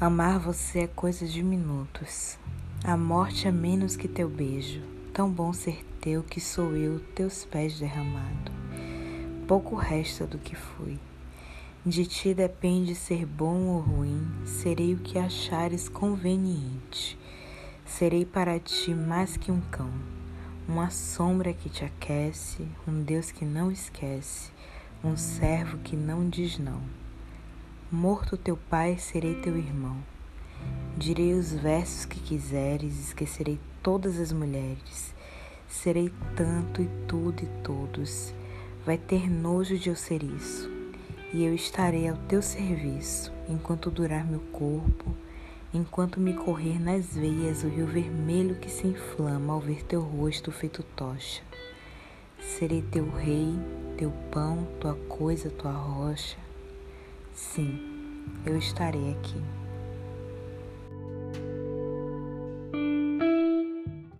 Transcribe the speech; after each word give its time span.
Amar 0.00 0.38
você 0.38 0.82
é 0.82 0.86
coisa 0.86 1.26
de 1.26 1.42
minutos. 1.42 2.38
A 2.84 2.96
morte 2.96 3.48
é 3.48 3.50
menos 3.50 3.96
que 3.96 4.06
teu 4.06 4.28
beijo. 4.28 4.80
Tão 5.12 5.28
bom 5.28 5.52
ser 5.52 5.84
teu 6.00 6.22
que 6.22 6.40
sou 6.40 6.76
eu, 6.76 7.00
teus 7.16 7.44
pés 7.44 7.80
derramado. 7.80 8.52
Pouco 9.48 9.74
resta 9.74 10.24
do 10.24 10.38
que 10.38 10.54
fui. 10.54 11.00
De 11.84 12.06
ti 12.06 12.32
depende 12.32 12.94
ser 12.94 13.26
bom 13.26 13.66
ou 13.66 13.80
ruim, 13.80 14.24
serei 14.46 14.94
o 14.94 14.98
que 14.98 15.18
achares 15.18 15.88
conveniente. 15.88 17.18
Serei 17.84 18.24
para 18.24 18.60
ti 18.60 18.94
mais 18.94 19.36
que 19.36 19.50
um 19.50 19.60
cão, 19.60 19.90
uma 20.68 20.90
sombra 20.90 21.52
que 21.52 21.68
te 21.68 21.84
aquece, 21.84 22.68
um 22.86 23.02
Deus 23.02 23.32
que 23.32 23.44
não 23.44 23.68
esquece, 23.68 24.52
um 25.02 25.16
servo 25.16 25.78
que 25.78 25.96
não 25.96 26.28
diz 26.28 26.56
não. 26.56 27.07
Morto 27.90 28.36
teu 28.36 28.54
pai, 28.54 28.98
serei 28.98 29.36
teu 29.36 29.56
irmão. 29.56 29.96
Direi 30.98 31.32
os 31.32 31.54
versos 31.54 32.04
que 32.04 32.20
quiseres, 32.20 33.00
esquecerei 33.00 33.58
todas 33.82 34.20
as 34.20 34.30
mulheres. 34.30 35.14
Serei 35.66 36.12
tanto 36.36 36.82
e 36.82 36.88
tudo 37.06 37.42
e 37.42 37.46
todos. 37.62 38.34
Vai 38.84 38.98
ter 38.98 39.30
nojo 39.30 39.78
de 39.78 39.88
eu 39.88 39.96
ser 39.96 40.22
isso. 40.22 40.70
E 41.32 41.42
eu 41.42 41.54
estarei 41.54 42.06
ao 42.06 42.16
teu 42.28 42.42
serviço, 42.42 43.32
enquanto 43.48 43.90
durar 43.90 44.22
meu 44.26 44.40
corpo, 44.52 45.14
enquanto 45.72 46.20
me 46.20 46.34
correr 46.34 46.78
nas 46.78 47.14
veias 47.14 47.64
o 47.64 47.68
rio 47.68 47.86
vermelho 47.86 48.56
que 48.56 48.70
se 48.70 48.86
inflama 48.86 49.54
ao 49.54 49.60
ver 49.60 49.82
teu 49.82 50.02
rosto 50.02 50.52
feito 50.52 50.82
tocha. 50.94 51.42
Serei 52.38 52.82
teu 52.82 53.10
rei, 53.10 53.58
teu 53.96 54.12
pão, 54.30 54.68
tua 54.78 54.94
coisa, 55.08 55.48
tua 55.48 55.72
rocha 55.72 56.36
Sim, 57.38 57.78
eu 58.44 58.58
estarei 58.58 59.12
aqui. 59.12 59.40